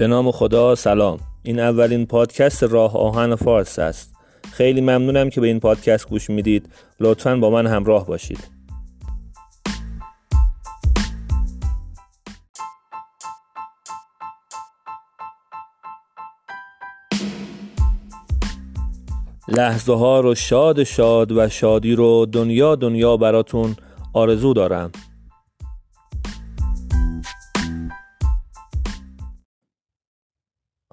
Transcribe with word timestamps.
به 0.00 0.06
نام 0.06 0.30
خدا 0.30 0.74
سلام. 0.74 1.18
این 1.42 1.60
اولین 1.60 2.06
پادکست 2.06 2.62
راه 2.62 2.96
آهن 2.96 3.34
فارس 3.34 3.78
است. 3.78 4.14
خیلی 4.52 4.80
ممنونم 4.80 5.30
که 5.30 5.40
به 5.40 5.46
این 5.46 5.60
پادکست 5.60 6.08
گوش 6.08 6.30
می‌دید. 6.30 6.68
لطفا 7.00 7.36
با 7.36 7.50
من 7.50 7.66
همراه 7.66 8.06
باشید. 8.06 8.38
لحظه 19.48 19.96
ها 19.96 20.20
رو 20.20 20.34
شاد 20.34 20.82
شاد 20.84 21.32
و 21.32 21.48
شادی 21.48 21.94
رو 21.94 22.26
دنیا 22.26 22.74
دنیا 22.74 23.16
براتون 23.16 23.76
آرزو 24.12 24.52
دارم. 24.52 24.92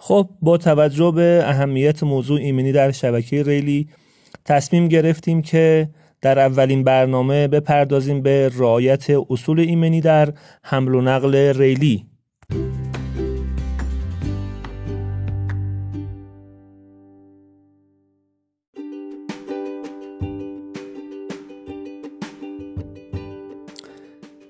خب 0.08 0.30
با 0.42 0.58
توجه 0.58 1.12
به 1.12 1.44
اهمیت 1.46 2.04
موضوع 2.04 2.40
ایمنی 2.40 2.72
در 2.72 2.92
شبکه 2.92 3.44
ریلی 3.44 3.88
تصمیم 4.46 4.88
گرفتیم 4.88 5.42
که 5.42 5.90
در 6.22 6.40
اولین 6.40 6.84
برنامه 6.84 7.48
بپردازیم 7.48 8.22
به 8.22 8.52
رعایت 8.58 9.06
اصول 9.30 9.60
ایمنی 9.60 10.02
در 10.02 10.34
حمل 10.64 10.96
و 10.96 11.02
نقل 11.02 11.36
ریلی. 11.36 12.06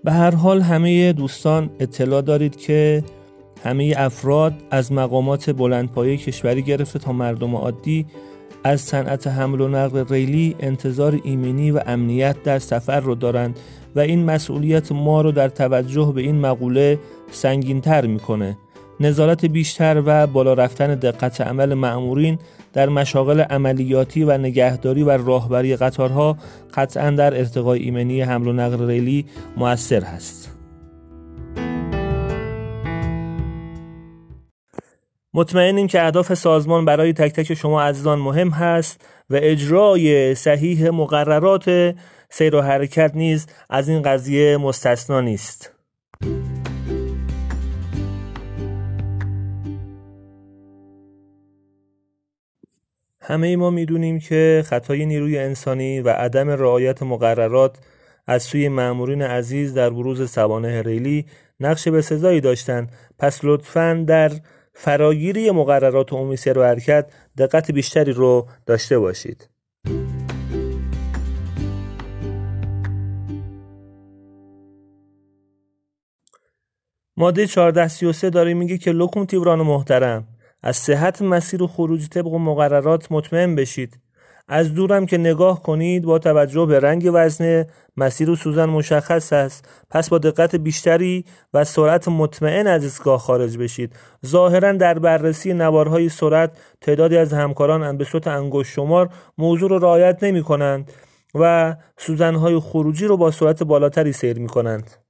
به 0.04 0.12
هر 0.12 0.36
حال 0.36 0.62
همه 0.62 1.14
دوستان 1.14 1.70
اطلاع 1.80 2.22
دارید 2.22 2.56
که 2.56 3.04
همه 3.64 3.94
افراد 3.98 4.54
از 4.72 4.92
مقامات 4.92 5.50
بلندپایه 5.50 6.18
کشوری 6.18 6.62
گرفته 6.62 7.00
تا 7.00 7.12
مردم 7.12 7.56
عادی 7.56 8.06
از 8.64 8.82
صنعت 8.82 9.28
حمل 9.28 9.62
و 9.62 9.68
نقل 9.68 10.06
ریلی 10.10 10.56
انتظار 10.60 11.20
ایمنی 11.24 11.72
و 11.72 11.82
امنیت 11.86 12.44
در 12.44 12.60
سفر 12.60 13.00
رو 13.00 13.16
دارند 13.16 13.60
و 13.96 14.00
این 14.00 14.26
مسئولیت 14.26 14.92
ما 14.92 15.22
رو 15.22 15.32
در 15.32 15.50
توجه 15.50 16.12
به 16.16 16.22
این 16.22 16.40
مقوله 16.40 17.00
سنگینتر 17.32 18.06
می‌کنه 18.06 18.58
نظارت 19.00 19.46
بیشتر 19.46 20.04
و 20.06 20.28
بالا 20.28 20.54
رفتن 20.54 20.96
دقت 20.96 21.42
عمل 21.42 21.74
معمورین 21.74 22.40
در 22.74 22.90
مشاغل 22.90 23.40
عملیاتی 23.40 24.24
و 24.24 24.38
نگهداری 24.38 25.04
و 25.04 25.10
راهبری 25.10 25.76
قطارها 25.76 26.38
قطعا 26.74 27.12
در 27.12 27.38
ارتقای 27.38 27.80
ایمنی 27.80 28.22
حمل 28.22 28.48
و 28.48 28.54
نقل 28.54 28.88
ریلی 28.88 29.26
موثر 29.58 30.04
هست. 30.04 30.57
مطمئنیم 35.38 35.88
که 35.88 36.04
اهداف 36.04 36.34
سازمان 36.34 36.86
برای 36.86 37.14
تک 37.14 37.34
تک 37.34 37.54
شما 37.54 37.82
عزیزان 37.82 38.20
مهم 38.20 38.50
هست 38.50 39.02
و 39.30 39.40
اجرای 39.42 40.36
صحیح 40.36 40.90
مقررات 40.90 41.96
سیر 42.30 42.56
و 42.56 42.62
حرکت 42.62 43.12
نیز 43.16 43.48
از 43.70 43.90
این 43.90 44.02
قضیه 44.02 44.58
مستثنا 44.58 45.22
نیست. 45.22 45.74
همه 53.22 53.48
ای 53.48 53.56
ما 53.56 53.70
می‌دونیم 53.70 54.20
که 54.20 54.64
خطای 54.66 55.06
نیروی 55.06 55.38
انسانی 55.38 56.02
و 56.02 56.10
عدم 56.10 56.50
رعایت 56.50 57.04
مقررات 57.04 57.78
از 58.28 58.44
سوی 58.44 58.70
مامورین 58.70 59.22
عزیز 59.22 59.74
در 59.74 59.90
بروز 59.90 60.32
سوانه 60.32 60.82
ریلی 60.82 61.26
نقش 61.60 61.88
به 61.88 62.02
سزایی 62.02 62.42
داشتند 62.42 62.92
پس 63.20 63.40
لطفا 63.44 64.04
در 64.08 64.32
فراگیری 64.80 65.52
مقررات 65.52 66.14
عمومی 66.14 66.38
سیر 66.38 66.60
و 66.60 66.64
حرکت 66.64 67.12
دقت 67.38 67.72
بیشتری 67.72 68.12
رو 68.12 68.48
داشته 68.66 69.00
باشید. 69.00 69.50
ماده 77.18 77.42
1433 77.42 78.30
داره 78.30 78.54
میگه 78.54 78.78
که 78.78 78.92
لکم 78.92 79.26
تیوران 79.26 79.62
محترم. 79.62 80.28
از 80.62 80.78
صحت 80.78 81.22
مسیر 81.22 81.64
و 81.64 81.68
خروج 81.68 82.10
طبق 82.10 82.34
مقررات 82.34 83.12
مطمئن 83.12 83.56
بشید. 83.56 84.00
از 84.48 84.74
دورم 84.74 85.06
که 85.06 85.18
نگاه 85.18 85.64
کنید 85.64 86.04
با 86.04 86.20
توجه 86.20 86.66
به 86.66 86.80
رنگ 86.80 87.10
وزنه 87.14 87.68
مسیر 87.98 88.30
و 88.30 88.36
سوزن 88.36 88.66
مشخص 88.66 89.34
است. 89.34 89.70
پس 89.90 90.10
با 90.10 90.18
دقت 90.18 90.56
بیشتری 90.56 91.26
و 91.54 91.64
سرعت 91.64 92.08
مطمئن 92.08 92.68
از 92.68 92.84
ایستگاه 92.84 93.20
خارج 93.20 93.58
بشید. 93.58 93.96
ظاهرا 94.26 94.72
در 94.72 95.00
بررسی 95.00 95.54
نوارهای 95.54 96.10
سرعت 96.10 96.58
تعدادی 96.82 97.18
از 97.18 97.34
همکاران 97.34 97.98
به 97.98 98.04
صورت 98.04 98.28
انگشت 98.28 98.72
شمار 98.72 99.10
موضوع 99.38 99.70
را 99.70 99.78
رعایت 99.78 100.24
نمی 100.24 100.44
کنند 100.44 100.92
و 101.36 101.76
سوزنهای 101.98 102.60
خروجی 102.60 103.06
رو 103.06 103.18
با 103.18 103.32
سرعت 103.32 103.64
بالاتری 103.64 104.12
سیر 104.12 104.40
می 104.40 104.48
کنند 104.48 105.07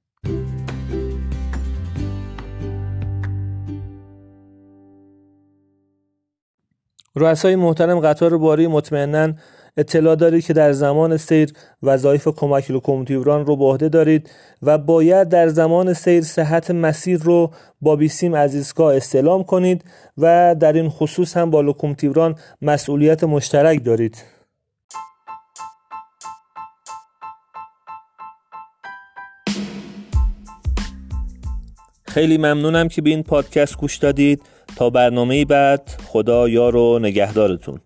رؤسای 7.18 7.56
محترم 7.56 8.00
قطار 8.00 8.38
باری 8.38 8.66
مطمئنا 8.66 9.32
اطلاع 9.76 10.16
دارید 10.16 10.44
که 10.44 10.52
در 10.52 10.72
زمان 10.72 11.16
سیر 11.16 11.52
وظایف 11.82 12.28
کمک 12.28 12.70
لوکوموتیوران 12.70 13.46
رو 13.46 13.56
به 13.56 13.64
عهده 13.64 13.88
دارید 13.88 14.30
و 14.62 14.78
باید 14.78 15.28
در 15.28 15.48
زمان 15.48 15.94
سیر 15.94 16.22
صحت 16.22 16.70
مسیر 16.70 17.20
رو 17.22 17.50
با 17.80 17.96
بیسیم 17.96 18.34
از 18.34 18.54
ایستگاه 18.54 18.96
استعلام 18.96 19.44
کنید 19.44 19.84
و 20.18 20.54
در 20.60 20.72
این 20.72 20.88
خصوص 20.88 21.36
هم 21.36 21.50
با 21.50 21.60
لوکوموتیوران 21.60 22.34
مسئولیت 22.62 23.24
مشترک 23.24 23.84
دارید. 23.84 24.37
خیلی 32.08 32.38
ممنونم 32.38 32.88
که 32.88 33.02
به 33.02 33.10
این 33.10 33.22
پادکست 33.22 33.76
گوش 33.78 33.96
دادید. 33.96 34.42
تا 34.76 34.90
برنامه 34.90 35.44
بعد 35.44 35.90
خدا 36.06 36.48
یار 36.48 36.76
و 36.76 36.98
نگهدارتون. 36.98 37.80